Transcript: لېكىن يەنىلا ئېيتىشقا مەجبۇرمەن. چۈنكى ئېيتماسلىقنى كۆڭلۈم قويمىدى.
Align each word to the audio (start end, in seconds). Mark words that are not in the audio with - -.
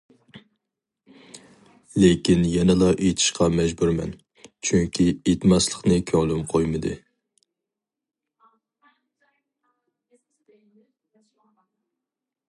لېكىن 2.03 2.39
يەنىلا 2.51 2.87
ئېيتىشقا 2.93 3.49
مەجبۇرمەن. 3.57 4.15
چۈنكى 4.69 5.05
ئېيتماسلىقنى 5.15 5.99
كۆڭلۈم 6.07 6.47
قويمىدى. 6.53 6.95